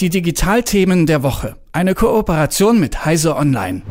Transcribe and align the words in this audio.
Die 0.00 0.10
Digitalthemen 0.10 1.06
der 1.06 1.24
Woche. 1.24 1.56
Eine 1.72 1.96
Kooperation 1.96 2.78
mit 2.78 3.04
Heise 3.04 3.34
Online. 3.34 3.82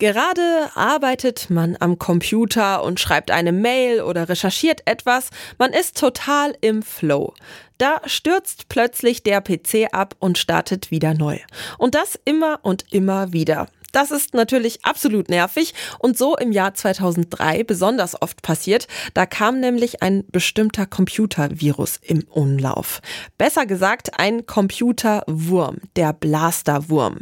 Gerade 0.00 0.70
arbeitet 0.74 1.50
man 1.50 1.76
am 1.78 2.00
Computer 2.00 2.82
und 2.82 2.98
schreibt 2.98 3.30
eine 3.30 3.52
Mail 3.52 4.02
oder 4.02 4.28
recherchiert 4.28 4.80
etwas. 4.86 5.30
Man 5.56 5.72
ist 5.72 5.96
total 5.96 6.56
im 6.60 6.82
Flow. 6.82 7.34
Da 7.78 8.00
stürzt 8.06 8.68
plötzlich 8.68 9.22
der 9.22 9.40
PC 9.40 9.92
ab 9.92 10.16
und 10.18 10.36
startet 10.36 10.90
wieder 10.90 11.14
neu. 11.14 11.38
Und 11.78 11.94
das 11.94 12.18
immer 12.24 12.58
und 12.62 12.86
immer 12.90 13.32
wieder. 13.32 13.68
Das 13.92 14.10
ist 14.10 14.34
natürlich 14.34 14.84
absolut 14.84 15.28
nervig 15.28 15.74
und 15.98 16.16
so 16.16 16.36
im 16.36 16.52
Jahr 16.52 16.74
2003 16.74 17.64
besonders 17.64 18.20
oft 18.20 18.42
passiert. 18.42 18.86
Da 19.14 19.26
kam 19.26 19.60
nämlich 19.60 20.02
ein 20.02 20.24
bestimmter 20.30 20.86
Computervirus 20.86 21.98
im 22.02 22.24
Umlauf. 22.30 23.00
Besser 23.38 23.66
gesagt 23.66 24.18
ein 24.18 24.46
Computerwurm, 24.46 25.78
der 25.96 26.12
Blasterwurm. 26.12 27.18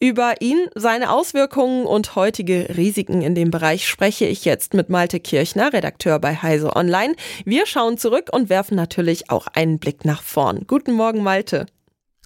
Über 0.00 0.40
ihn, 0.40 0.58
seine 0.74 1.10
Auswirkungen 1.10 1.86
und 1.86 2.16
heutige 2.16 2.76
Risiken 2.76 3.22
in 3.22 3.34
dem 3.34 3.50
Bereich 3.50 3.86
spreche 3.86 4.26
ich 4.26 4.44
jetzt 4.44 4.74
mit 4.74 4.90
Malte 4.90 5.20
Kirchner, 5.20 5.72
Redakteur 5.72 6.18
bei 6.18 6.36
Heise 6.36 6.74
Online. 6.76 7.14
Wir 7.44 7.66
schauen 7.66 7.98
zurück 7.98 8.28
und 8.32 8.48
werfen 8.48 8.74
natürlich 8.74 9.30
auch 9.30 9.46
einen 9.46 9.78
Blick 9.78 10.04
nach 10.04 10.22
vorn. 10.22 10.64
Guten 10.66 10.92
Morgen, 10.92 11.22
Malte. 11.22 11.66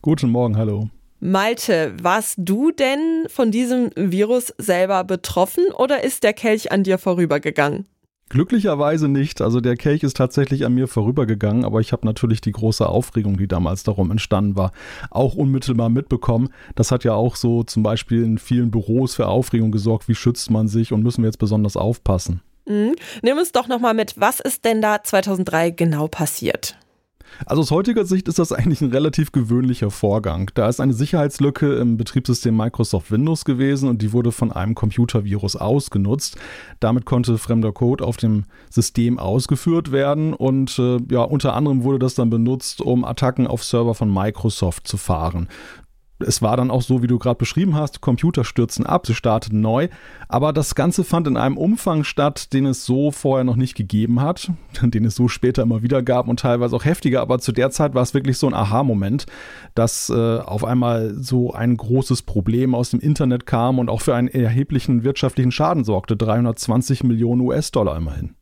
Guten 0.03 0.31
Morgen, 0.31 0.57
hallo. 0.57 0.89
Malte, 1.27 1.93
warst 2.01 2.37
du 2.39 2.71
denn 2.71 3.25
von 3.27 3.51
diesem 3.51 3.91
Virus 3.97 4.55
selber 4.59 5.03
betroffen 5.03 5.65
oder 5.77 6.05
ist 6.05 6.23
der 6.23 6.33
Kelch 6.33 6.71
an 6.71 6.85
dir 6.85 6.99
vorübergegangen? 6.99 7.87
Glücklicherweise 8.29 9.09
nicht. 9.09 9.43
Also 9.43 9.61
der 9.61 9.77
Kelch 9.77 10.05
ist 10.05 10.17
tatsächlich 10.17 10.65
an 10.65 10.75
mir 10.75 10.87
vorübergegangen, 10.87 11.65
aber 11.65 11.81
ich 11.81 11.91
habe 11.91 12.07
natürlich 12.07 12.43
die 12.43 12.53
große 12.53 12.89
Aufregung, 12.89 13.39
die 13.39 13.49
damals 13.49 13.83
darum 13.83 14.13
entstanden 14.13 14.55
war, 14.55 14.71
auch 15.11 15.35
unmittelbar 15.35 15.89
mitbekommen. 15.89 16.51
Das 16.77 16.93
hat 16.93 17.03
ja 17.03 17.15
auch 17.15 17.35
so 17.35 17.65
zum 17.65 17.83
Beispiel 17.83 18.23
in 18.23 18.39
vielen 18.39 18.71
Büros 18.71 19.17
für 19.17 19.27
Aufregung 19.27 19.73
gesorgt. 19.73 20.07
Wie 20.07 20.15
schützt 20.15 20.53
man 20.53 20.69
sich 20.69 20.93
und 20.93 21.03
müssen 21.03 21.25
wir 21.25 21.29
jetzt 21.29 21.41
besonders 21.41 21.77
aufpassen? 21.77 22.41
Mhm. 22.69 22.95
Nimm 23.23 23.37
uns 23.37 23.51
doch 23.51 23.67
nochmal 23.67 23.95
mit, 23.95 24.15
was 24.17 24.39
ist 24.39 24.65
denn 24.65 24.81
da 24.81 25.03
2003 25.03 25.71
genau 25.71 26.07
passiert? 26.07 26.77
Also 27.45 27.63
aus 27.63 27.71
heutiger 27.71 28.05
Sicht 28.05 28.29
ist 28.29 28.39
das 28.39 28.53
eigentlich 28.53 28.81
ein 28.81 28.91
relativ 28.91 29.33
gewöhnlicher 29.33 29.91
Vorgang. 29.91 30.51
Da 30.55 30.69
ist 30.69 30.81
eine 30.81 30.95
Sicherheitslücke 30.95 31.75
im 31.75 31.97
Betriebssystem 31.97 32.57
Microsoft 32.57 33.11
Windows 33.11 33.45
gewesen 33.45 33.89
und 33.89 34.03
die 34.03 34.13
wurde 34.13 34.33
von 34.33 34.53
einem 34.53 34.75
Computervirus 34.75 35.57
ausgenutzt. 35.57 36.37
Damit 36.81 37.05
konnte 37.05 37.39
fremder 37.39 37.73
Code 37.73 38.05
auf 38.05 38.17
dem 38.17 38.45
System 38.71 39.19
ausgeführt 39.19 39.93
werden 39.93 40.33
und 40.33 40.79
äh, 40.79 40.99
ja, 41.11 41.23
unter 41.23 41.55
anderem 41.55 41.83
wurde 41.83 41.99
das 41.99 42.15
dann 42.15 42.31
benutzt, 42.31 42.81
um 42.81 43.05
Attacken 43.05 43.47
auf 43.47 43.65
Server 43.65 43.95
von 43.95 44.13
Microsoft 44.13 44.89
zu 44.89 44.97
fahren 44.97 45.49
es 46.19 46.43
war 46.43 46.57
dann 46.57 46.71
auch 46.71 46.83
so, 46.83 47.03
wie 47.03 47.07
du 47.07 47.19
gerade 47.19 47.39
beschrieben 47.39 47.75
hast, 47.75 48.01
Computer 48.01 48.45
stürzen 48.45 48.87
ab, 48.87 49.07
sie 49.07 49.15
starteten 49.15 49.61
neu, 49.61 49.89
aber 50.29 50.53
das 50.53 50.75
Ganze 50.75 51.05
fand 51.05 51.27
in 51.27 51.37
einem 51.37 51.57
Umfang 51.57 52.05
statt, 52.05 52.53
den 52.53 52.67
es 52.67 52.85
so 52.85 53.11
vorher 53.11 53.45
noch 53.45 53.57
nicht 53.57 53.75
gegeben 53.75 54.21
hat, 54.21 54.51
den 54.83 55.05
es 55.05 55.15
so 55.15 55.29
später 55.29 55.63
immer 55.63 55.83
wieder 55.83 56.03
gab 56.03 56.29
und 56.29 56.41
teilweise 56.41 56.75
auch 56.75 56.85
heftiger, 56.85 57.21
aber 57.21 57.39
zu 57.39 57.53
der 57.53 57.71
Zeit 57.71 57.95
war 57.95 58.03
es 58.03 58.15
wirklich 58.15 58.39
so 58.39 58.47
ein 58.47 58.55
Aha-Moment, 58.55 59.27
dass 59.75 60.11
äh, 60.11 60.39
auf 60.39 60.65
einmal 60.65 61.15
so 61.15 61.53
ein 61.53 61.77
großes 61.77 62.23
Problem 62.23 62.75
aus 62.75 62.91
dem 62.91 63.01
Internet 63.01 63.47
kam 63.47 63.79
und 63.79 63.89
auch 63.89 64.01
für 64.01 64.15
einen 64.15 64.29
erheblichen 64.29 65.05
wirtschaftlichen 65.05 65.53
Schaden 65.53 65.85
sorgte, 65.85 66.17
320 66.17 67.05
Millionen 67.05 67.43
US-Dollar 67.43 67.97
immerhin. 67.97 68.35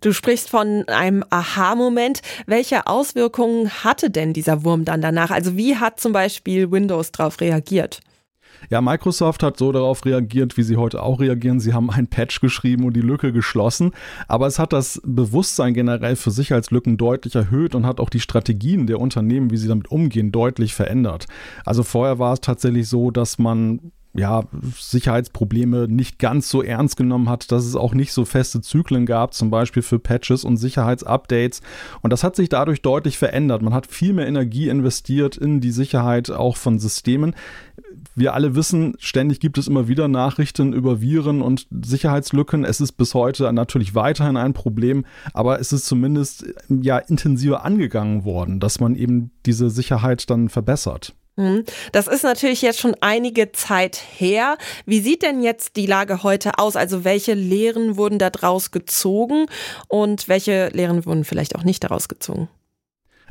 Du 0.00 0.12
sprichst 0.12 0.50
von 0.50 0.84
einem 0.88 1.24
Aha-Moment. 1.30 2.20
Welche 2.46 2.86
Auswirkungen 2.86 3.70
hatte 3.84 4.10
denn 4.10 4.32
dieser 4.34 4.64
Wurm 4.64 4.84
dann 4.84 5.00
danach? 5.00 5.30
Also 5.30 5.56
wie 5.56 5.76
hat 5.76 5.98
zum 5.98 6.12
Beispiel 6.12 6.70
Windows 6.70 7.10
darauf 7.10 7.40
reagiert? 7.40 8.00
Ja, 8.70 8.80
Microsoft 8.80 9.42
hat 9.42 9.58
so 9.58 9.72
darauf 9.72 10.04
reagiert, 10.04 10.56
wie 10.56 10.62
sie 10.62 10.76
heute 10.76 11.02
auch 11.02 11.20
reagieren. 11.20 11.60
Sie 11.60 11.72
haben 11.72 11.90
ein 11.90 12.06
Patch 12.06 12.40
geschrieben 12.40 12.84
und 12.84 12.94
die 12.94 13.00
Lücke 13.00 13.32
geschlossen. 13.32 13.92
Aber 14.28 14.46
es 14.46 14.58
hat 14.58 14.72
das 14.72 15.00
Bewusstsein 15.04 15.74
generell 15.74 16.16
für 16.16 16.30
Sicherheitslücken 16.30 16.96
deutlich 16.96 17.34
erhöht 17.34 17.74
und 17.74 17.86
hat 17.86 18.00
auch 18.00 18.10
die 18.10 18.20
Strategien 18.20 18.86
der 18.86 19.00
Unternehmen, 19.00 19.50
wie 19.50 19.56
sie 19.56 19.68
damit 19.68 19.90
umgehen, 19.90 20.32
deutlich 20.32 20.74
verändert. 20.74 21.26
Also 21.64 21.82
vorher 21.82 22.18
war 22.18 22.34
es 22.34 22.40
tatsächlich 22.40 22.88
so, 22.88 23.10
dass 23.10 23.38
man 23.38 23.92
ja, 24.14 24.44
Sicherheitsprobleme 24.78 25.88
nicht 25.88 26.18
ganz 26.18 26.48
so 26.48 26.62
ernst 26.62 26.96
genommen 26.96 27.28
hat, 27.28 27.50
dass 27.50 27.64
es 27.64 27.74
auch 27.74 27.94
nicht 27.94 28.12
so 28.12 28.24
feste 28.24 28.60
Zyklen 28.60 29.06
gab, 29.06 29.34
zum 29.34 29.50
Beispiel 29.50 29.82
für 29.82 29.98
Patches 29.98 30.44
und 30.44 30.56
Sicherheitsupdates. 30.56 31.62
Und 32.00 32.12
das 32.12 32.22
hat 32.22 32.36
sich 32.36 32.48
dadurch 32.48 32.80
deutlich 32.80 33.18
verändert. 33.18 33.62
Man 33.62 33.74
hat 33.74 33.88
viel 33.88 34.12
mehr 34.12 34.28
Energie 34.28 34.68
investiert 34.68 35.36
in 35.36 35.60
die 35.60 35.72
Sicherheit 35.72 36.30
auch 36.30 36.56
von 36.56 36.78
Systemen. 36.78 37.34
Wir 38.14 38.34
alle 38.34 38.54
wissen, 38.54 38.94
ständig 38.98 39.40
gibt 39.40 39.58
es 39.58 39.66
immer 39.66 39.88
wieder 39.88 40.06
Nachrichten 40.06 40.72
über 40.72 41.00
Viren 41.00 41.42
und 41.42 41.66
Sicherheitslücken. 41.84 42.64
Es 42.64 42.80
ist 42.80 42.92
bis 42.92 43.14
heute 43.14 43.52
natürlich 43.52 43.96
weiterhin 43.96 44.36
ein 44.36 44.52
Problem, 44.52 45.04
aber 45.32 45.58
es 45.58 45.72
ist 45.72 45.86
zumindest 45.86 46.46
ja 46.68 46.98
intensiver 46.98 47.64
angegangen 47.64 48.24
worden, 48.24 48.60
dass 48.60 48.78
man 48.78 48.94
eben 48.94 49.32
diese 49.44 49.70
Sicherheit 49.70 50.30
dann 50.30 50.48
verbessert. 50.48 51.14
Hm. 51.36 51.64
Das 51.90 52.06
ist 52.06 52.22
natürlich 52.22 52.62
jetzt 52.62 52.78
schon 52.78 52.94
einige 53.00 53.50
Zeit 53.50 54.00
her. 54.16 54.56
Wie 54.86 55.00
sieht 55.00 55.22
denn 55.22 55.42
jetzt 55.42 55.74
die 55.76 55.86
Lage 55.86 56.22
heute 56.22 56.58
aus? 56.58 56.76
Also 56.76 57.02
welche 57.04 57.34
Lehren 57.34 57.96
wurden 57.96 58.18
da 58.18 58.30
draus 58.30 58.70
gezogen 58.70 59.46
und 59.88 60.28
welche 60.28 60.68
Lehren 60.68 61.04
wurden 61.06 61.24
vielleicht 61.24 61.56
auch 61.56 61.64
nicht 61.64 61.82
daraus 61.82 62.08
gezogen? 62.08 62.48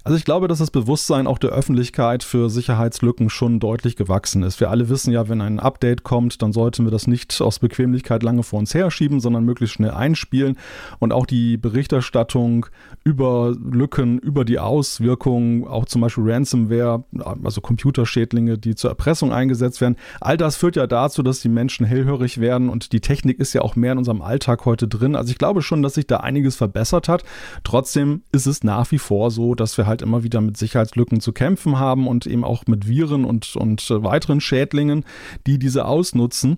Also 0.06 0.18
ich 0.18 0.26
glaube, 0.26 0.50
dass 0.50 0.60
das 0.60 0.70
Bewusstsein 0.70 1.28
auch 1.28 1.38
der 1.38 1.52
Öffentlichkeit 1.52 2.24
für 2.24 2.50
Sicherheitslücken 2.50 3.30
schon 3.30 3.62
deutlich 3.62 3.96
gewachsen 3.96 4.44
ist. 4.44 4.60
Wir 4.60 4.70
alle 4.70 4.90
wissen 4.90 5.14
ja, 5.14 5.30
wenn 5.30 5.40
ein 5.40 5.62
Update 5.62 6.04
kommt, 6.04 6.42
dann 6.42 6.52
sollten 6.52 6.84
wir 6.84 6.92
das 6.92 7.08
nicht 7.08 7.40
aus 7.42 7.60
Bequemlichkeit 7.60 8.22
lange 8.22 8.44
vor 8.44 8.60
uns 8.60 8.74
herschieben, 8.74 9.22
sondern 9.22 9.46
möglichst 9.46 9.76
schnell 9.76 9.92
einspielen. 9.92 10.58
Und 11.00 11.14
auch 11.14 11.26
die 11.26 11.56
Berichterstattung 11.56 12.66
über 13.06 13.56
Lücken, 13.58 14.20
über 14.20 14.44
die 14.44 14.60
Auswirkungen, 14.60 15.66
auch 15.66 15.86
zum 15.86 16.02
Beispiel 16.02 16.30
Ransomware, 16.30 17.06
also 17.42 17.62
Computerschädlinge, 17.62 18.58
die 18.58 18.76
zur 18.76 18.90
Erpressung 18.90 19.32
eingesetzt 19.32 19.80
werden, 19.80 19.96
all 20.20 20.36
das 20.36 20.58
führt 20.58 20.76
ja 20.76 20.86
dazu, 20.86 21.24
dass 21.24 21.40
die 21.40 21.50
Menschen 21.50 21.86
hellhörig 21.86 22.42
werden 22.42 22.68
und 22.68 22.92
die 22.92 23.00
Technik 23.00 23.40
ist 23.40 23.54
ja 23.54 23.62
auch 23.62 23.78
mehr 23.78 23.94
in 23.94 24.00
unserem 24.00 24.22
Alltag 24.22 24.66
heute 24.66 24.90
drin. 24.90 25.16
Also 25.16 25.32
ich 25.32 25.38
glaube 25.38 25.62
schon, 25.62 25.82
dass 25.82 25.94
sich 25.94 26.08
da 26.08 26.18
einiges 26.18 26.58
verbessert 26.58 27.08
hat. 27.08 27.24
Trotzdem 27.64 28.24
ist 28.34 28.48
es 28.48 28.66
nach 28.66 28.92
wie 28.92 29.00
vor 29.00 29.32
so, 29.32 29.56
dass 29.56 29.78
wir 29.78 29.88
halt 29.88 29.93
halt 29.94 30.02
immer 30.02 30.24
wieder 30.24 30.42
mit 30.42 30.58
Sicherheitslücken 30.58 31.22
zu 31.22 31.34
kämpfen 31.34 31.78
haben 31.78 32.08
und 32.08 32.26
eben 32.26 32.44
auch 32.44 32.64
mit 32.68 32.88
Viren 32.88 33.26
und, 33.26 33.56
und 33.56 33.88
weiteren 33.90 34.42
Schädlingen, 34.42 35.06
die 35.46 35.60
diese 35.60 35.86
ausnutzen 35.86 36.58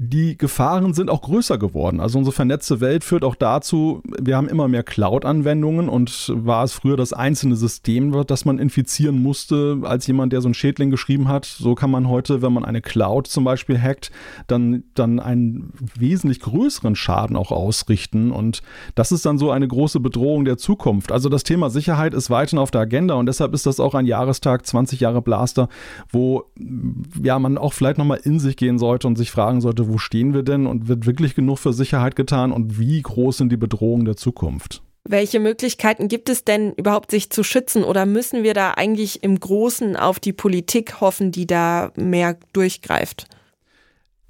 die 0.00 0.38
Gefahren 0.38 0.94
sind 0.94 1.10
auch 1.10 1.22
größer 1.22 1.58
geworden. 1.58 1.98
Also 1.98 2.18
unsere 2.18 2.32
vernetzte 2.32 2.80
Welt 2.80 3.02
führt 3.02 3.24
auch 3.24 3.34
dazu, 3.34 4.00
wir 4.20 4.36
haben 4.36 4.48
immer 4.48 4.68
mehr 4.68 4.84
Cloud-Anwendungen 4.84 5.88
und 5.88 6.32
war 6.32 6.62
es 6.62 6.72
früher 6.72 6.96
das 6.96 7.12
einzelne 7.12 7.56
System, 7.56 8.12
das 8.24 8.44
man 8.44 8.60
infizieren 8.60 9.20
musste, 9.20 9.80
als 9.82 10.06
jemand, 10.06 10.32
der 10.32 10.40
so 10.40 10.46
einen 10.46 10.54
Schädling 10.54 10.90
geschrieben 10.90 11.26
hat. 11.26 11.46
So 11.46 11.74
kann 11.74 11.90
man 11.90 12.08
heute, 12.08 12.42
wenn 12.42 12.52
man 12.52 12.64
eine 12.64 12.80
Cloud 12.80 13.26
zum 13.26 13.42
Beispiel 13.42 13.76
hackt, 13.82 14.12
dann, 14.46 14.84
dann 14.94 15.18
einen 15.18 15.72
wesentlich 15.96 16.38
größeren 16.40 16.94
Schaden 16.94 17.36
auch 17.36 17.50
ausrichten. 17.50 18.30
Und 18.30 18.62
das 18.94 19.10
ist 19.10 19.26
dann 19.26 19.36
so 19.36 19.50
eine 19.50 19.66
große 19.66 19.98
Bedrohung 19.98 20.44
der 20.44 20.58
Zukunft. 20.58 21.10
Also 21.10 21.28
das 21.28 21.42
Thema 21.42 21.70
Sicherheit 21.70 22.14
ist 22.14 22.30
weiterhin 22.30 22.60
auf 22.60 22.70
der 22.70 22.82
Agenda 22.82 23.14
und 23.14 23.26
deshalb 23.26 23.52
ist 23.52 23.66
das 23.66 23.80
auch 23.80 23.96
ein 23.96 24.06
Jahrestag, 24.06 24.64
20 24.64 25.00
Jahre 25.00 25.22
Blaster, 25.22 25.68
wo 26.12 26.44
ja 27.20 27.40
man 27.40 27.58
auch 27.58 27.72
vielleicht 27.72 27.98
nochmal 27.98 28.20
in 28.22 28.38
sich 28.38 28.56
gehen 28.56 28.78
sollte 28.78 29.08
und 29.08 29.18
sich 29.18 29.32
fragen 29.32 29.60
sollte, 29.60 29.87
wo 29.88 29.98
stehen 29.98 30.34
wir 30.34 30.42
denn 30.42 30.66
und 30.66 30.88
wird 30.88 31.06
wirklich 31.06 31.34
genug 31.34 31.58
für 31.58 31.72
Sicherheit 31.72 32.16
getan 32.16 32.52
und 32.52 32.78
wie 32.78 33.00
groß 33.00 33.38
sind 33.38 33.50
die 33.50 33.56
Bedrohungen 33.56 34.04
der 34.04 34.16
Zukunft? 34.16 34.82
Welche 35.04 35.40
Möglichkeiten 35.40 36.08
gibt 36.08 36.28
es 36.28 36.44
denn 36.44 36.72
überhaupt, 36.74 37.10
sich 37.10 37.30
zu 37.30 37.42
schützen? 37.42 37.82
Oder 37.82 38.04
müssen 38.04 38.42
wir 38.42 38.52
da 38.52 38.72
eigentlich 38.72 39.22
im 39.22 39.40
Großen 39.40 39.96
auf 39.96 40.20
die 40.20 40.34
Politik 40.34 41.00
hoffen, 41.00 41.32
die 41.32 41.46
da 41.46 41.92
mehr 41.96 42.36
durchgreift? 42.52 43.26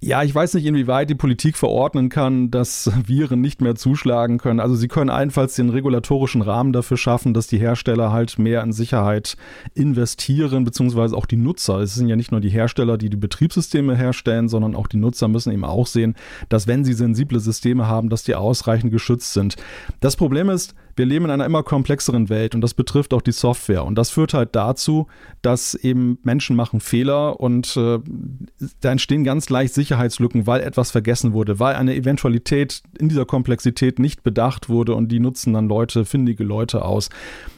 Ja, 0.01 0.23
ich 0.23 0.33
weiß 0.33 0.55
nicht, 0.55 0.65
inwieweit 0.65 1.11
die 1.11 1.17
Politik 1.17 1.57
verordnen 1.57 2.09
kann, 2.09 2.53
dass 2.53 2.89
Viren 3.09 3.41
nicht 3.41 3.61
mehr 3.61 3.75
zuschlagen 3.75 4.39
können. 4.39 4.61
Also 4.61 4.77
sie 4.77 4.87
können 4.87 5.11
allenfalls 5.11 5.57
den 5.57 5.71
regulatorischen 5.71 6.41
Rahmen 6.41 6.73
dafür 6.73 6.97
schaffen, 6.97 7.35
dass 7.35 7.49
die 7.49 7.59
Hersteller 7.59 8.13
halt 8.13 8.39
mehr 8.39 8.63
in 8.63 8.71
Sicherheit 8.71 9.37
investieren, 9.75 10.63
beziehungsweise 10.63 11.17
auch 11.17 11.27
die 11.27 11.37
Nutzer. 11.37 11.81
Es 11.81 11.97
sind 11.97 12.07
ja 12.07 12.15
nicht 12.15 12.31
nur 12.31 12.41
die 12.41 12.49
Hersteller, 12.49 12.97
die 12.97 13.11
die 13.11 13.17
Betriebssysteme 13.17 13.97
herstellen, 13.97 14.49
sondern 14.49 14.77
auch 14.77 14.87
die 14.87 14.99
Nutzer 14.99 15.27
müssen 15.27 15.53
eben 15.53 15.65
auch 15.65 15.89
sehen, 15.89 16.15
dass 16.49 16.69
wenn 16.69 16.85
sie 16.85 16.93
sensible 16.93 17.41
Systeme 17.41 17.89
haben, 17.89 18.09
dass 18.09 18.23
die 18.23 18.37
ausreichend 18.37 18.93
geschützt 18.93 19.33
sind. 19.33 19.57
Das 19.99 20.15
Problem 20.15 20.49
ist, 20.49 20.77
wir 20.99 21.07
leben 21.07 21.25
in 21.25 21.31
einer 21.31 21.47
immer 21.47 21.63
komplexeren 21.63 22.29
Welt 22.29 22.55
und 22.55 22.61
das 22.61 22.75
betrifft 22.75 23.15
auch 23.15 23.23
die 23.23 23.33
Software. 23.33 23.85
Und 23.85 23.97
das 23.97 24.11
führt 24.11 24.35
halt 24.35 24.55
dazu, 24.55 25.07
dass 25.41 25.75
eben 25.75 26.19
Menschen 26.23 26.57
machen 26.57 26.81
Fehler 26.81 27.41
und 27.41 27.77
äh, 27.77 28.01
da 28.81 28.91
entstehen 28.91 29.25
ganz 29.25 29.49
leicht 29.49 29.75
Sicherheitslücken, 29.75 30.47
weil 30.47 30.61
etwas 30.61 30.91
vergessen 30.91 31.33
wurde, 31.33 31.61
weil 31.61 31.77
eine 31.77 31.95
Eventualität 31.95 32.83
in 32.99 33.09
dieser 33.09 33.25
Komplexität 33.25 33.99
nicht 33.99 34.23
bedacht 34.23 34.69
wurde 34.69 34.95
und 34.95 35.11
die 35.11 35.21
nutzen 35.21 35.53
dann 35.53 35.69
Leute, 35.69 36.05
findige 36.05 36.45
Leute 36.45 36.85
aus. 36.85 37.09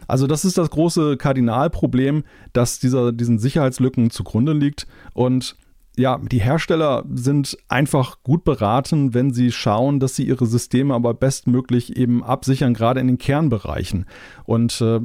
Also 0.06 0.26
das 0.26 0.44
ist 0.44 0.58
das 0.58 0.70
große 0.70 1.16
Kardinalproblem, 1.16 2.24
dass 2.52 2.78
dieser, 2.78 3.12
diesen 3.12 3.38
Sicherheitslücken 3.38 4.10
zugrunde 4.10 4.52
liegt 4.52 4.86
und 5.14 5.56
ja, 5.96 6.18
die 6.18 6.40
Hersteller 6.40 7.04
sind 7.12 7.58
einfach 7.68 8.22
gut 8.22 8.44
beraten, 8.44 9.12
wenn 9.12 9.32
sie 9.32 9.50
schauen, 9.50 10.00
dass 10.00 10.14
sie 10.16 10.24
ihre 10.24 10.46
Systeme 10.46 10.94
aber 10.94 11.14
bestmöglich 11.14 11.96
eben 11.96 12.22
absichern, 12.22 12.74
gerade 12.74 13.00
in 13.00 13.08
den 13.08 13.18
Kernbereichen. 13.18 14.06
Und 14.44 14.80
äh, 14.80 15.00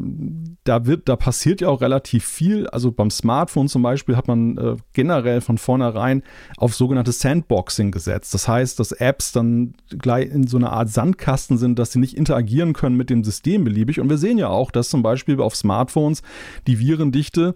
da 0.63 0.85
wird, 0.85 1.09
da 1.09 1.15
passiert 1.15 1.61
ja 1.61 1.69
auch 1.69 1.81
relativ 1.81 2.25
viel. 2.25 2.67
Also 2.67 2.91
beim 2.91 3.09
Smartphone 3.09 3.67
zum 3.67 3.81
Beispiel 3.81 4.15
hat 4.15 4.27
man 4.27 4.57
äh, 4.57 4.75
generell 4.93 5.41
von 5.41 5.57
vornherein 5.57 6.23
auf 6.57 6.75
sogenanntes 6.75 7.19
Sandboxing 7.19 7.91
gesetzt. 7.91 8.33
Das 8.33 8.47
heißt, 8.47 8.79
dass 8.79 8.91
Apps 8.91 9.31
dann 9.31 9.73
gleich 9.89 10.29
in 10.29 10.47
so 10.47 10.57
einer 10.57 10.71
Art 10.71 10.89
Sandkasten 10.89 11.57
sind, 11.57 11.79
dass 11.79 11.91
sie 11.91 11.99
nicht 11.99 12.15
interagieren 12.15 12.73
können 12.73 12.95
mit 12.95 13.09
dem 13.09 13.23
System 13.23 13.63
beliebig. 13.63 13.99
Und 13.99 14.09
wir 14.09 14.17
sehen 14.17 14.37
ja 14.37 14.49
auch, 14.49 14.71
dass 14.71 14.89
zum 14.89 15.03
Beispiel 15.03 15.41
auf 15.41 15.55
Smartphones 15.55 16.21
die 16.67 16.79
Virendichte 16.79 17.55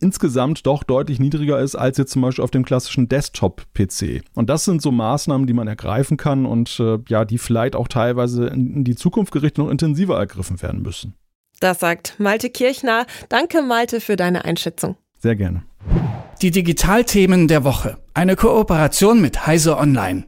insgesamt 0.00 0.66
doch 0.66 0.82
deutlich 0.82 1.18
niedriger 1.18 1.58
ist 1.60 1.74
als 1.74 1.98
jetzt 1.98 2.12
zum 2.12 2.22
Beispiel 2.22 2.44
auf 2.44 2.50
dem 2.50 2.64
klassischen 2.64 3.08
Desktop-PC. 3.08 4.22
Und 4.34 4.50
das 4.50 4.64
sind 4.64 4.82
so 4.82 4.92
Maßnahmen, 4.92 5.46
die 5.46 5.52
man 5.52 5.68
ergreifen 5.68 6.16
kann 6.16 6.46
und 6.46 6.78
äh, 6.80 6.98
ja, 7.08 7.24
die 7.24 7.38
vielleicht 7.38 7.74
auch 7.74 7.88
teilweise 7.88 8.46
in, 8.46 8.76
in 8.76 8.84
die 8.84 8.96
Zukunft 8.96 9.32
gerichtet 9.32 9.58
noch 9.58 9.70
intensiver 9.70 10.18
ergriffen 10.18 10.60
werden 10.62 10.82
müssen. 10.82 11.14
Das 11.60 11.80
sagt 11.80 12.14
Malte 12.18 12.50
Kirchner. 12.50 13.06
Danke, 13.28 13.62
Malte, 13.62 14.00
für 14.00 14.16
deine 14.16 14.44
Einschätzung. 14.44 14.96
Sehr 15.18 15.36
gerne. 15.36 15.62
Die 16.40 16.50
Digitalthemen 16.50 17.48
der 17.48 17.64
Woche. 17.64 17.98
Eine 18.14 18.34
Kooperation 18.34 19.20
mit 19.20 19.46
Heise 19.46 19.76
Online. 19.76 20.24